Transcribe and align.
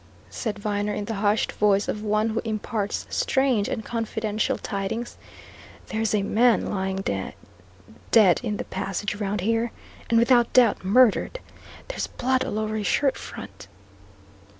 said 0.31 0.57
Viner 0.57 0.95
in 0.95 1.05
the 1.05 1.13
hushed 1.13 1.51
voice 1.51 1.87
of 1.87 2.01
one 2.01 2.29
who 2.29 2.41
imparts 2.43 3.05
strange 3.11 3.67
and 3.69 3.85
confidential 3.85 4.57
tidings. 4.57 5.15
"There's 5.89 6.15
a 6.15 6.23
man 6.23 6.65
lying 6.65 7.03
dead 8.09 8.39
in 8.41 8.57
the 8.57 8.65
passage 8.65 9.17
round 9.17 9.41
here. 9.41 9.71
And 10.09 10.17
without 10.17 10.53
doubt 10.53 10.83
murdered! 10.83 11.39
There's 11.89 12.07
blood 12.07 12.43
all 12.43 12.57
over 12.57 12.77
his 12.77 12.87
shirt 12.87 13.15
front." 13.15 13.67